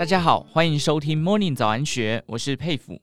[0.00, 2.98] 大家好，欢迎收听 Morning 早安学，我是佩服。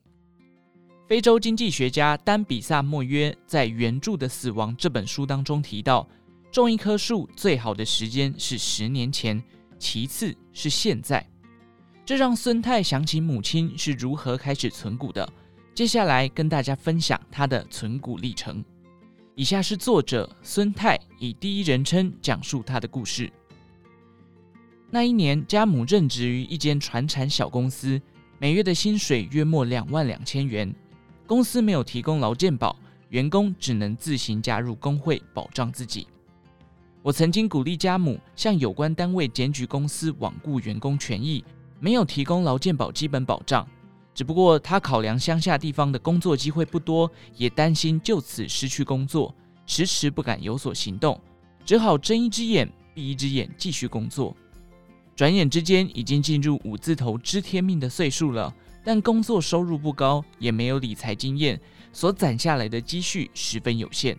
[1.08, 6.10] 非洲经济学家丹比萨莫约在《原著的死亡》这本书当中提到，
[6.51, 9.40] 种一棵树最好的时间是十年前，
[9.78, 11.23] 其次是现在。
[12.04, 15.32] 这让孙太想起母亲是如何开始存股的。
[15.76, 18.66] 接下来跟大家分享他的存股历程。
[19.36, 23.32] 以下是作者孙太以第一人称讲述他的故事。
[24.90, 28.02] 那一年，家母任职于一间传产小公司，
[28.40, 30.73] 每月的薪水约莫两万两千元。
[31.26, 32.73] 公司没有提供劳健保，
[33.10, 36.08] 员工只能自行加入工会保障自己。
[37.02, 41.44] 我曾经鼓励家母向有关单位检举公司罔顾员工权益，
[41.82, 43.68] 没有提供劳健保基本保障。
[44.16, 49.35] 只不过他考量乡下地方的工作机会不多，也担心就此失去工作，
[49.66, 51.20] 迟迟不敢有所行动，
[51.66, 54.34] 只好睁一只眼闭一只眼继续工作。
[55.18, 61.59] 转眼之间，已经进入五字头知天命的岁数了，但工作收入不高，也没有理财经验，
[61.91, 64.15] 所攒下来的积蓄十分有限。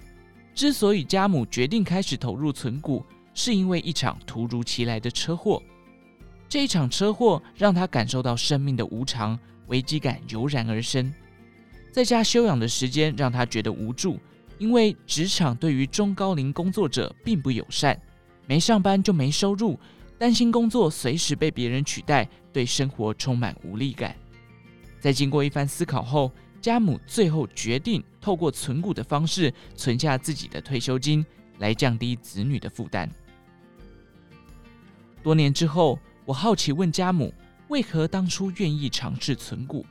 [0.56, 5.62] 之所以家母决定开始投入存股，是因为一场突如其来的车祸。
[6.48, 11.14] 这一场车祸让他感受到生命的无常，危机感油然而生。
[11.92, 14.18] 在家休养的时间让他觉得无助，
[14.58, 17.96] 因为职场对于中高龄工作者并不友善，
[18.48, 19.78] 没上班就没收入。
[20.18, 24.16] 担心工作随时被别人取代，对生活充满无力感。
[24.98, 31.24] 在经过一番思考后，家母最后决定透过存股的方式存下自己的退休金，
[31.58, 33.08] 来降低子女的负担。
[35.22, 37.32] 多年之后，我好奇问家母，
[37.68, 39.86] 为何当初愿意尝试存股？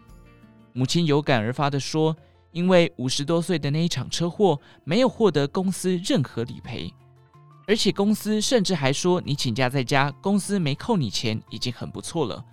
[0.74, 2.16] 母亲有感而发地说
[2.52, 6.94] ：“因为五十多岁的那一场车祸，没有获得公司任何理赔。”
[7.68, 12.44] 而且公司甚至还说，你请假在家，公司没扣你钱，已经很不错了。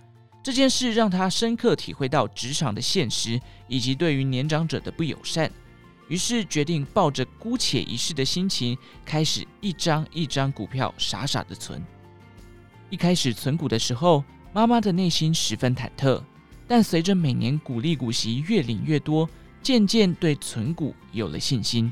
[0.43, 5.49] 这件事让他深刻体会到职场的现实，以及对于年长者的不友善。
[6.09, 11.81] 于是决定抱着姑且一试的心情，开始一张一张股票傻傻的存。
[12.91, 16.21] 一开始存股的时候，妈妈的内心十分忐忑，
[16.67, 19.31] 但随着每年股利股息越领越多，
[19.63, 21.91] 渐渐对存股有了信心。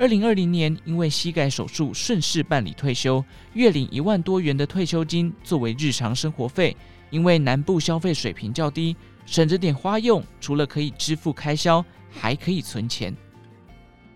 [0.00, 3.22] 二零二零年，因为膝盖手术顺势办理退休，
[3.52, 6.74] 月领一万多元的退休金作为日常生活费。
[7.10, 8.96] 因为南部消费水平较低，
[9.26, 13.14] 省着点花用，除了可以支付开销，还可以存钱。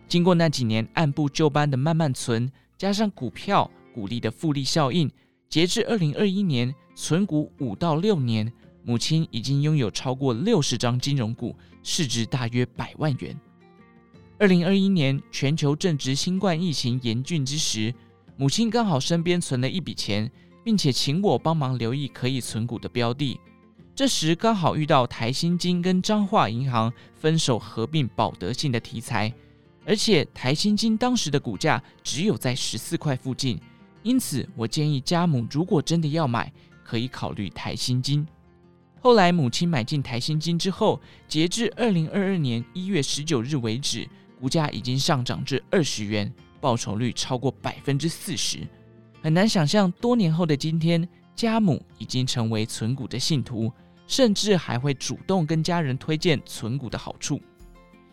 [0.09, 5.11] 经过那几年按部就班的慢慢存，加上股票股利的复利效应，
[5.51, 8.51] 截至二零二一年，存股五到六年，
[8.85, 13.39] 母亲已经拥有超过六十张金融股，市值大约百万元。
[14.37, 17.95] 二零二一年，全球正值新冠疫情严峻之时，
[18.37, 20.29] 母亲刚好身边存了一笔钱，
[20.65, 23.39] 并且请我帮忙留意可以存股的标的。
[23.95, 29.33] 这时刚好遇到台新金跟彰化银行分手合并保德信的题材，
[29.87, 33.57] 而且台新金当时的股价只有在十四块附近，
[34.03, 36.53] 因此我建议家母如果真的要买，
[36.83, 38.27] 可以考虑台新金。
[39.01, 44.09] 后来母亲买进台新金之后，截至二零二二年一月十九日为止。
[44.45, 48.59] 股价已经上涨至二十元，报酬率超过百分之四十，
[49.23, 53.73] 很难想象多年后的今天，家母已经成为存股的信徒，
[54.07, 57.41] 甚至还会主动跟家人推荐存股的好处。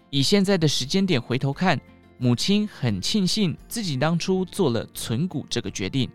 [0.09, 1.77] 以现在的时间点回头看，
[2.17, 6.09] 母亲很庆幸自己当初做了存股这个决定。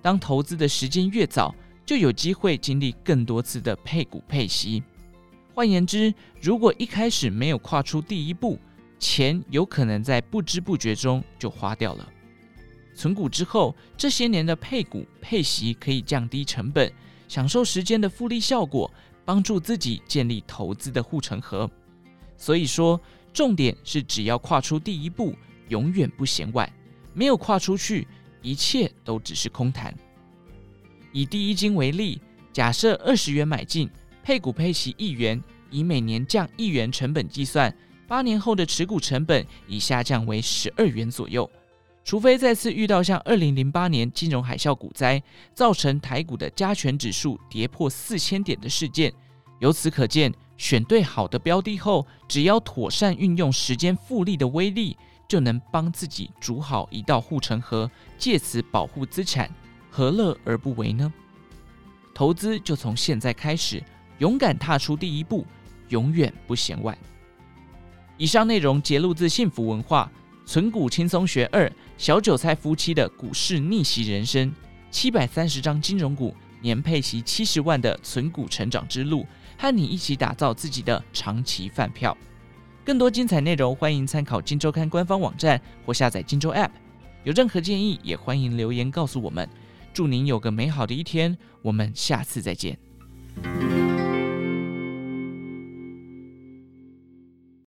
[0.00, 1.52] 当投资的时间越早，
[1.84, 4.84] 就有机会经历更多次的配股配息。
[5.52, 8.56] 换言之，如果一开始没有跨出第一步，
[9.02, 12.08] 钱有可能在不知不觉中就花掉了。
[12.94, 16.90] 存股之后，这些年的配股配息可以降低成本，
[17.26, 18.88] 享受时间的复利效果，
[19.24, 21.68] 帮助自己建立投资的护城河。
[22.36, 23.00] 所以说，
[23.32, 25.34] 重点是只要跨出第一步，
[25.68, 26.72] 永远不嫌晚。
[27.12, 28.06] 没有跨出去，
[28.40, 29.92] 一切都只是空谈。
[31.12, 32.20] 以第一金为例，
[32.52, 33.90] 假设二十元买进，
[34.22, 37.74] 配股配息一元，以每年降一元成本计算。
[38.12, 41.50] 八年后的持股成本已下降为十二元左右，
[42.04, 45.22] 除非再次遇到像二零零八年金融海啸股灾，
[45.54, 49.10] 造成台股的加权指数跌破四千点的事件。
[49.60, 54.94] 由此可见，选对好的标的后，只要妥善运用时间复利的威力，
[55.26, 59.50] 就能帮自己筑好一道护城河，借此保护资产，
[59.90, 61.10] 何乐而不为呢？
[62.12, 63.82] 投资就从现在开始，
[64.18, 65.46] 勇敢踏出第一步，
[65.88, 66.94] 永远不嫌晚。
[68.18, 70.10] 以上内容节录自幸福文化
[70.48, 71.66] 《存股轻松学二》，
[71.96, 74.52] 小韭菜夫妻的股市逆袭人生，
[74.90, 79.26] 七百三十张金融股年配息七十万的存股成长之路，
[79.58, 82.16] 和你一起打造自己的长期饭票。
[82.84, 86.68] 更多精彩内容，欢迎参考《金周刊》官方网站或下载《金周 App》。
[87.24, 89.48] 有任何建议，也欢迎留言告诉我们。
[89.94, 92.78] 祝您有个美好的一天，我们下次再见。